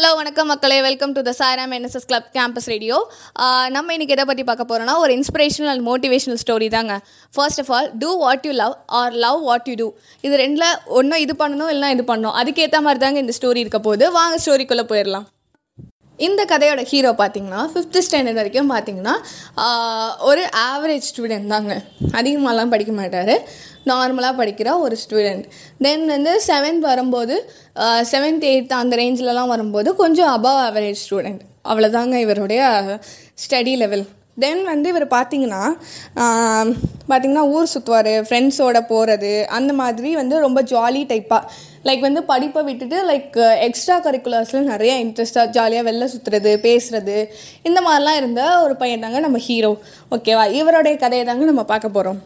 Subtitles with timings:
[0.00, 0.78] Hello வணக்கம் மக்களே.
[0.86, 2.96] Welcome to the சாராம் என்எஸ்எஸ் கிளப் கேம்பஸ் ரேடியோ
[3.74, 6.94] நம்ம இன்றைக்கி எதை பற்றி பார்க்க போகிறோம்னா ஒரு இன்ஸ்பிரேஷனல் அண்ட் மோட்டிவேஷனல் ஸ்டோரி தாங்க.
[7.36, 9.88] First of all do what you love or love what you do
[10.26, 10.66] இது ரெண்டில்
[10.98, 12.36] ஒன்றும் இது பண்ணணும் இல்லைனா இது பண்ணணும்.
[12.42, 14.12] அதுக்கேற்ற மாதிரி தாங்க இந்த ஸ்டோரி இருக்க போகுது.
[14.18, 15.26] வாங்க ஸ்டோரிக்குள்ளே போயிடலாம்.
[16.24, 19.14] இந்த கதையோட ஹீரோ பார்த்தீங்கன்னா ஃபிஃப்த்து ஸ்டாண்டர்ட் வரைக்கும் பார்த்தீங்கன்னா
[20.28, 21.74] ஒரு ஆவரேஜ் ஸ்டூடெண்ட் தாங்க.
[22.18, 23.34] அதிகமாகலாம் படிக்க மாட்டார்.
[23.90, 25.44] நார்மலாக படிக்கிற ஒரு ஸ்டூடெண்ட்
[25.84, 27.34] தென் வந்து செவன்த் வரும்போது
[28.12, 32.62] செவன்த் எயித் அந்த ரேஞ்சிலலாம் வரும்போது கொஞ்சம் அபவ் ஆவரேஜ் ஸ்டூடெண்ட் அவ்வளோதாங்க இவருடைய
[33.44, 34.06] ஸ்டடி லெவல்
[34.38, 41.02] தென் வந்து இவர் பார்த்தீங்கன்னா பார்த்திங்கன்னா பார்த்தீங்கன்னா ஊர் சுற்றுவார் ஃப்ரெண்ட்ஸோட போகிறது அந்த மாதிரி வந்து ரொம்ப ஜாலி
[41.04, 41.50] டைப்பாக
[41.84, 47.16] லைக் வந்து படிப்பை விட்டுட்டு லைக் எக்ஸ்ட்ரா கரிக்குலர்ஸில் நிறைய இன்ட்ரெஸ்ட்டாக ஜாலியாக வெளில சுற்றுறது பேசுகிறது
[47.62, 49.72] இந்த மாதிரிலாம் இருந்த ஒரு பையன் தாங்க நம்ம ஹீரோ
[50.10, 52.20] ஓகேவா இவருடைய கதையை தாங்க நம்ம பார்க்க போகிறோம்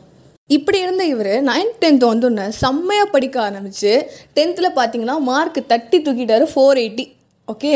[0.51, 3.93] இப்படி இருந்த இவர் நைன்த் டென்த் வந்தோடனே செம்மையாக படிக்க ஆரம்பிச்சு
[4.37, 7.05] டென்த்தில் பார்த்தீங்கன்னா மார்க் தட்டி தூக்கிட்டாரு ஃபோர் எயிட்டி
[7.53, 7.75] ஓகே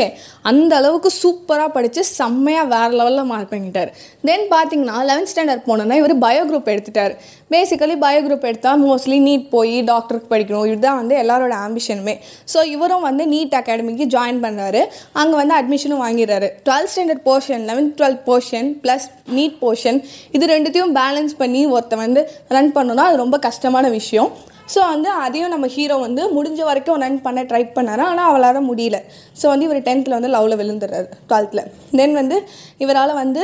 [0.49, 3.91] அந்த அளவுக்கு சூப்பராக படித்து செம்மையாக வேறு லெவலில் மார்க் வாங்கிட்டார்.
[4.29, 7.15] தென் பார்த்தீங்கன்னா லெவன்த் ஸ்டாண்டர்ட் போனோன்னா இவர் பயோ குரூப் எடுத்துட்டார்.
[7.53, 10.67] பேசிக்கலி பயோ குரூப் எடுத்தால் மோஸ்ட்லி நீட் போய் டாக்டருக்கு படிக்கணும்.
[10.71, 12.15] இதுதான் வந்து எல்லாரோட ஆம்பிஷனுமே
[12.53, 14.81] ஸோ இவரும் வந்து நீட் அகாடமிக்கு ஜாயின் பண்ணுறாரு
[15.21, 16.49] அங்கே வந்து அட்மிஷனும் வாங்கிடுறாரு.
[16.67, 19.07] Twelfth standard portion eleventh twelfth portion plus
[19.37, 19.99] NEET portion
[20.37, 22.23] இது ரெண்டுத்தையும் பேலன்ஸ் பண்ணி ஒருத்தன் வந்து
[22.57, 24.31] ரன் பண்ணணும்னா அது ரொம்ப கஷ்டமான விஷயம்.
[24.73, 28.03] ஸோ வந்து அதையும் நம்ம ஹீரோ வந்து முடிஞ்ச வரைக்கும் ரன் பண்ண ட்ரை பண்ணாரு.
[28.09, 28.99] ஆனால் அவளால் முடியல.
[29.41, 32.39] ஸோ வந்து இவர் டென்த்தில் வந்து லவ்வில் விழுந்துடுறாரு டுவெல்த்தில் தென் வந்து
[32.85, 33.43] இவரால் வந்து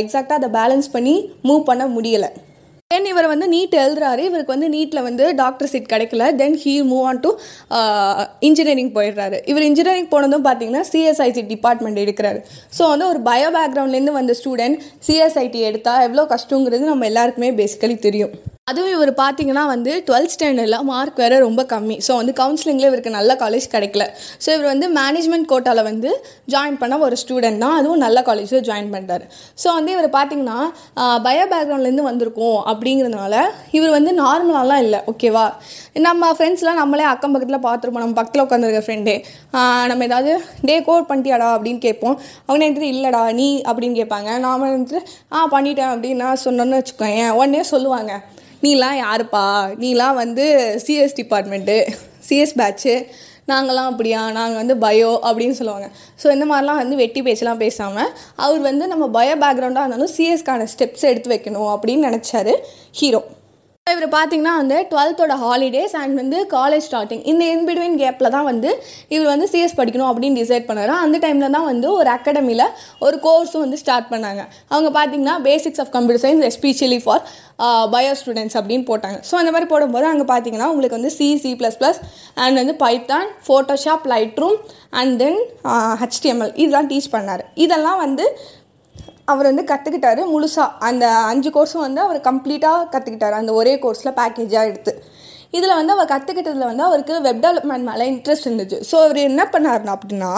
[0.00, 1.16] எக்ஸாக்டாக அதை பேலன்ஸ் பண்ணி
[1.50, 2.30] மூவ் பண்ண முடியலை.
[2.92, 4.22] தென் இவர் வந்து நீட் எழுதுறாரு.
[4.30, 6.26] இவருக்கு வந்து நீட்டில் வந்து டாக்டர் சீட் கிடைக்கல.
[6.40, 7.30] Then he move on to
[8.48, 9.38] engineering போயிடுறாரு.
[9.52, 12.42] இவர் இன்ஜினியரிங் போனதும் பார்த்தீங்கன்னா சிஎஸ்ஐடி டிபார்ட்மெண்ட் எடுக்கிறாரு.
[12.78, 18.34] ஸோ வந்து ஒரு பயோ பேக்ரவுண்ட்லேருந்து வந்த ஸ்டூடெண்ட் சிஎஸ்ஐடி எடுத்தால் எவ்வளோ கஷ்டங்கிறது நம்ம எல்லாருக்குமே பேசிக்கலி தெரியும்.
[18.70, 21.96] அதுவும் இவர் பார்த்தீங்கன்னா வந்து டுவெல்த் ஸ்டாண்டர்டில் மார்க் வேறு ரொம்ப கம்மி.
[22.06, 24.04] ஸோ வந்து கவுன்சிலிங்கில் இவருக்கு நல்ல காலேஜ் கிடைக்கல.
[24.44, 26.10] ஸோ இவர் வந்து மேனேஜ்மெண்ட் கோட்டாவில் வந்து
[26.54, 27.74] ஜாயின் பண்ண ஒரு ஸ்டூடெண்ட் தான்.
[27.80, 29.24] அதுவும் நல்ல காலேஜில் ஜாயின் பண்ணிட்டாரு
[29.62, 30.58] ஸோ வந்து இவர் பார்த்தீங்கன்னா
[31.26, 33.34] பயோ பேக்ரவுண்ட்லேருந்து வந்திருக்கோம் அப்படிங்கிறதுனால
[33.78, 35.00] இவர் வந்து நார்மலாலாம் இல்லை.
[35.12, 35.46] ஓகேவா
[36.08, 39.16] நம்ம ஃப்ரெண்ட்ஸ்லாம் நம்மளே அக்கம் பக்கத்தில் பார்த்துருப்போம் நம்ம பக்கத்தில் உட்காந்துருக்க ஃப்ரெண்டே
[39.92, 40.32] நம்ம ஏதாவது
[40.70, 42.16] டே கோட் பண்ணிட்டியாடா அப்படின்னு கேட்போம்.
[42.46, 44.30] அவங்க வந்துட்டு இல்லைடா நீ அப்படின்னு கேட்பாங்க.
[44.46, 45.00] நாம வந்துட்டு
[45.36, 48.14] ஆ பண்ணிட்டேன் அப்படின்னு நான் சொன்னோன்னு வச்சுக்கோங்க உடனே சொல்லுவாங்க.
[48.64, 49.44] நீலாம் யாருப்பா?
[49.82, 50.44] நீலாம் வந்து
[50.86, 51.76] சிஎஸ் டிபார்ட்மெண்ட்டு
[52.28, 52.94] சிஎஸ் பேட்ச்சு
[53.50, 54.30] நாங்களாம் அப்படியா?
[54.30, 55.88] நாங்கள் வந்து பயோ அப்படின்னு சொல்லுவாங்க.
[56.22, 61.08] ஸோ இந்த மாதிரிலாம் வந்து வெட்டி பேச்செலாம் பேசாமல் அவர் வந்து நம்ம பயோ பேக்ரவுண்டாக இருந்தாலும் சிஎஸ்க்கான ஸ்டெப்ஸ்
[61.12, 62.54] எடுத்து வைக்கணும் அப்படின்னு நினச்சாரு
[62.90, 63.22] ஹீரோ
[63.90, 68.70] இவர் பார்த்தீங்கன்னா வந்து டுவெல்த்தோட ஹாலிடேஸ் அண்ட் வந்து காலேஜ் ஸ்டார்டிங் இந்த இன்பிட்வீன் கேப்பில் தான் வந்து
[69.14, 70.92] இவர் வந்து சிஎஸ் படிக்கணும் அப்படின்னு டிசைட் பண்ணாரு.
[71.02, 72.64] அந்த டைமில் தான் வந்து ஒரு அகாடமியில்
[73.06, 74.42] ஒரு கோர்ஸும் வந்து ஸ்டார்ட் பண்ணாங்க.
[74.72, 77.22] அவங்க பார்த்தீங்கன்னா basics of computer science especially for
[77.94, 79.18] bio students அப்படின்னு போட்டாங்க.
[79.28, 82.00] ஸோ அந்த மாதிரி போடும்போது அங்கே பார்த்தீங்கன்னா உங்களுக்கு வந்து C C plus plus
[82.44, 84.04] and வந்து Python Photoshop
[84.44, 84.58] Lightroom
[85.00, 85.40] and then
[86.02, 87.44] HTML இதெல்லாம் டீச் பண்ணார்.
[87.66, 88.26] இதெல்லாம் வந்து
[89.32, 94.70] அவர் வந்து கற்றுக்கிட்டாரு முழுசாக அந்த அஞ்சு கோர்ஸும் வந்து அவர் கம்ப்ளீட்டாக கற்றுக்கிட்டாரு அந்த ஒரே கோர்ஸில் பேக்கேஜாக
[94.70, 94.92] எடுத்து.
[95.56, 98.78] இதில் வந்து அவர் கற்றுக்கிட்டதுல வந்து அவருக்கு வெப் டெவலப்மெண்ட் மேலே இன்ட்ரெஸ்ட் இருந்துச்சு.
[98.90, 100.32] ஸோ அவர் என்ன பண்ணாருன்னா அப்படின்னா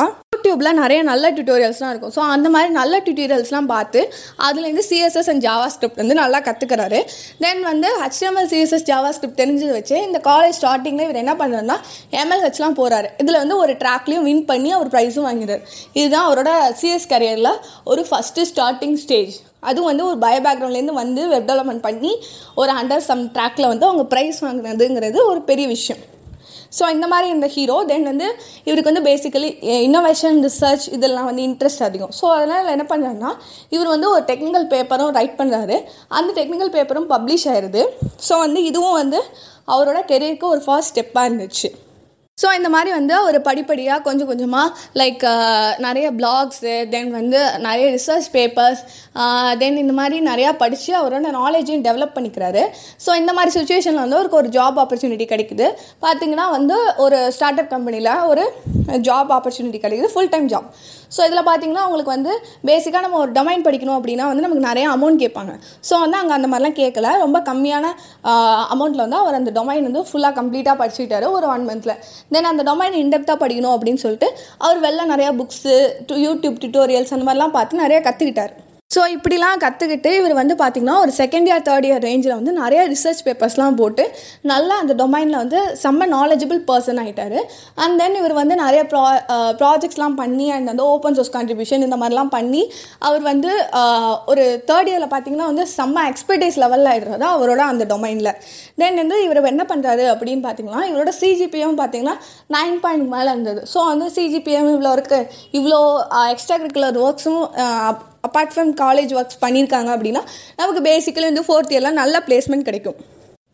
[0.49, 2.13] யூடியூப்பில் நிறைய நல்ல டியூட்டோரியல்ஸ்லாம் இருக்கும்.
[2.17, 4.01] ஸோ அந்த மாதிரி நல்ல டியூட்டோரியல்ஸ்லாம் பார்த்து
[4.47, 6.99] அதுலேருந்து சிஎஸ்எஸ் அண்ட் ஜாவா ஸ்கிரிப்ட் வந்து நல்லா கற்றுக்கிறாரு
[7.45, 11.77] தென் வந்து ஹெச்டிஎம்எல் சிஎஸ்எஸ் ஜாவா ஸ்கிரிப்ட் தெரிஞ்சது வச்சு இந்த காலேஜ் ஸ்டார்டிங்கில் இவர் என்ன பண்ணுறாருன்னா
[12.21, 15.63] எம்எல்ஹெச்லாம் போகிறாரு இதில் வந்து ஒரு ட்ராக்லேயும் வின் பண்ணி அவர் ப்ரைஸும் வாங்கிறார்
[16.01, 16.51] இதுதான் அவரோட
[16.83, 17.53] சிஎஸ் கரியரில்
[17.93, 19.37] ஒரு ஃபஸ்ட்டு ஸ்டார்டிங் ஸ்டேஜ்
[19.69, 22.13] அதுவும் வந்து ஒரு பயோ பேக்ரவுண்ட்லேருந்து வந்து வெப் டெவலப்மெண்ட் பண்ணி
[22.63, 26.03] ஒரு ஹண்ட்ரட் சம் ட்ராக்கில் வந்து அவங்க ப்ரைஸ் வாங்கினதுங்கிறது ஒரு பெரிய விஷயம்.
[26.73, 28.27] ஸோ இந்த மாதிரி இந்த ஹீரோ தென் வந்து
[28.69, 29.51] இவருக்கு வந்து பேசிக்கலி
[29.87, 32.13] இன்னோவேஷன் ரிசர்ச் இதெல்லாம் வந்து இன்ட்ரெஸ்ட் அதிகம்.
[32.21, 33.33] ஸோ அதனால் என்ன பண்ணுறாருன்னா
[33.77, 35.79] இவர் வந்து ஒரு டெக்னிக்கல் பேப்பரும் ரைட் பண்ணுறாரு
[36.21, 37.85] அந்த டெக்னிக்கல் பேப்பரும் பப்ளிஷ் ஆயிடுது
[38.29, 39.21] ஸோ வந்து இதுவும் வந்து
[39.75, 41.71] அவரோட கெரியருக்கு ஒரு ஃபர்ஸ்ட் ஸ்டெப்பாக இருந்துச்சு.
[42.39, 47.87] ஸோ இந்த மாதிரி வந்து அவர் படிப்படியாக கொஞ்சம் கொஞ்சமாக லைக் uh, நிறைய பிளாக்ஸு தென் வந்து நிறைய
[47.97, 48.83] ரிசர்ச் பேப்பர்ஸ்
[49.61, 52.63] தென் இந்த மாதிரி நிறையா படித்து அவரோட நாலேஜையும் டெவலப் பண்ணிக்கிறாரு.
[53.07, 55.69] ஸோ இந்த மாதிரி சுச்சுவேஷனில் வந்து அவருக்கு ஒரு ஜாப் ஆப்பர்ச்சுனிட்டி கிடைக்குது.
[56.07, 58.45] பார்த்தீங்கன்னா வந்து ஒரு ஸ்டார்ட் அப் கம்பெனியில் ஒரு
[59.09, 60.71] ஜாப் ஆப்பர்ச்சுனிட்டி கிடைக்குது ஃபுல் டைம் ஜாப்
[61.11, 62.33] ஸோ இதில் பார்த்தீங்கன்னா உங்களுக்கு வந்து
[62.69, 65.53] பேசிக்காக நம்ம ஒரு டொமைன் படிக்கணும் அப்படின்னா வந்து நமக்கு நிறைய அமௌண்ட் கேட்பாங்க.
[65.89, 67.87] ஸோ வந்து அங்கே அந்த மாதிரிலாம் கேட்கல ரொம்ப கம்மியான
[68.75, 71.97] அமௌண்ட்டில் வந்து அவர் அந்த டொமைன் வந்து ஃபுல்லாக கம்ப்ளீட்டாக படிச்சுக்கிட்டாரு ஒரு ஒன் மந்தில்
[72.35, 75.77] தென் அந்த டொமைன் இன்டெப்த்தாக படிக்கணும் அப்படின்னு சொல்லிட்டு அவர் வெளில நிறையா புக்ஸு
[76.27, 78.55] யூடியூப் டியூட்டோரியல்ஸ் அந்த மாதிரிலாம் பார்த்து நிறையா கற்றுக்கிட்டார்
[78.91, 83.21] ஸோ இப்படிலாம் கற்றுக்கிட்டு இவர் வந்து பார்த்திங்கன்னா ஒரு செகண்ட் இயர் தேர்ட் இயர் ரேஞ்சில் வந்து நிறைய ரிசர்ச்
[83.27, 84.05] பேப்பர்ஸ்லாம் போட்டு
[84.43, 87.37] நல்லா அந்த டொமைனில் வந்து செம்ம நாலேஜபிள் பர்சன் ஆகிட்டார்
[87.77, 89.03] அண்ட் தென் இவர் வந்து நிறைய ப்ரா
[89.61, 92.63] ப்ராஜெக்ட்ஸ்லாம் பண்ணி அண்ட் வந்து ஓப்பன் சோர்ஸ் கான்ட்ரிபியூஷன் இந்த மாதிரிலாம் பண்ணி
[93.01, 93.53] அவர் வந்து
[94.27, 98.33] ஒரு தேர்ட் இயரில் பார்த்தீங்கன்னா வந்து செம்ம எக்ஸ்பர்டைஸ் லெவலில் ஆகிடுறது அவரோட அந்த டொமைனில்
[98.77, 102.17] தென் வந்து இவர் என்ன பண்ணுறாரு அப்படின்னு பார்த்திங்கன்னா இவரோட சிஜிபிஎம் பார்த்தீங்கன்னா
[102.51, 103.63] நைன் பாயிண்ட் மேலே இருந்தது.
[103.75, 105.81] ஸோ வந்து சிஜிபிஎம் இவ்வளோ இருக்குது இவ்வளோ
[106.33, 107.43] எக்ஸ்ட்ரா கரிக்குலர் ஒர்க்ஸும்
[108.29, 110.25] அப்பார்ட் ஃப்ரம் காலேஜ் ஒர்க்ஸ் பண்ணியிருக்காங்க அப்படின்னா
[110.63, 112.99] நமக்கு பேசிக்கலி வந்து ஃபோர்த் இயர்லாம் நல்ல பிளேஸ்மெண்ட் கிடைக்கும்.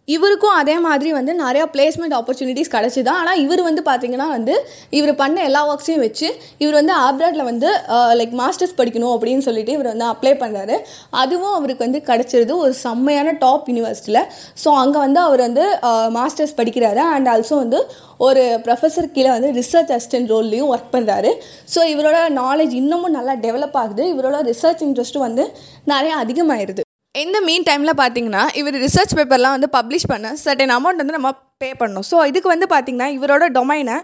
[0.09, 4.55] இவருக்கும் அதே மாதிரி வந்து நிறையா பிளேஸ்மெண்ட் ஆப்பர்ச்சுனிட்டிஸ் கிடச்சிது ஆனால் இவர் வந்து பார்த்திங்கன்னா வந்து
[4.99, 6.29] இவர் பண்ண எல்லா ஒர்க்ஸையும் வச்சு
[6.63, 7.69] இவர் வந்து ஆப்ராட்ல வந்து
[8.21, 10.77] லைக் மாஸ்டர்ஸ் படிக்கணும் அப்படின்னு சொல்லிட்டு இவர் வந்து அப்ளை பண்ணுறாரு
[11.23, 14.23] அதுவும் அவருக்கு வந்து கிடச்சிருது ஒரு செம்மையான டாப் யூனிவர்சிட்டியில்
[14.65, 15.65] ஸோ அங்கே வந்து அவர் வந்து
[16.19, 17.03] மாஸ்டர்ஸ் படிக்கிறாரு.
[17.15, 17.81] அண்ட் ஆல்சோ வந்து
[18.29, 21.33] ஒரு ப்ரொஃபஸர் கீழே வந்து ரிசர்ச் அசிஸ்டன்ட் ரோல்லையும் ஒர்க் பண்ணுறாரு
[21.75, 24.05] ஸோ இவரோட நாலேஜ் இன்னமும் நல்லா டெவலப் ஆகுது.
[24.15, 25.47] இவரோட ரிசர்ச் இன்ட்ரெஸ்ட்டும் வந்து
[25.95, 26.84] நிறைய அதிகமாயிருது.
[27.15, 31.31] இந்த மீன் டைமில் பார்த்தீங்கன்னா இவர் ரிசர்ச் பேப்பர்லாம் வந்து பப்ளிஷ் பண்ண சர்டன் அமௌண்ட் வந்து நம்ம
[31.63, 32.05] பே பண்ணணும்.
[32.11, 33.97] ஸோ இதுக்கு வந்து பார்த்தீங்கன்னா இவரோட டொமைனை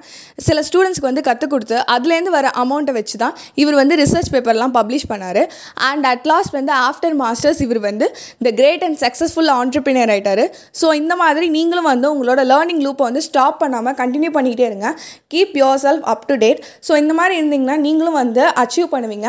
[0.47, 5.07] சில ஸ்டூடெண்ட்ஸ்க்கு வந்து கற்றுக் கொடுத்து அதுலேருந்து வர அமௌண்ட்டை வச்சு தான் இவர் வந்து ரிசர்ச் பேப்பர்லாம் பப்ளிஷ்
[5.13, 5.41] பண்ணார்.
[5.89, 8.07] அண்ட் அட் லாஸ்ட் வந்து ஆஃப்டர் மாஸ்டர்ஸ் இவர் வந்து
[8.47, 10.45] the great and successful entrepreneur ஆகிட்டார்
[10.81, 14.91] ஸோ இந்த மாதிரி நீங்களும் வந்து உங்களோட லேர்னிங் லூப்பை வந்து ஸ்டாப் பண்ணாமல் கண்டினியூ பண்ணிக்கிட்டே இருங்க.
[15.35, 15.57] Keep
[15.87, 19.29] yourself up to date so இந்த மாதிரி இருந்தீங்கன்னா நீங்களும் வந்து அச்சீவ் பண்ணுவீங்க.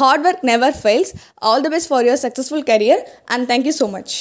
[0.00, 1.12] Hard work never fails
[1.50, 3.04] all the best for your successful career
[3.34, 4.16] and thank you so much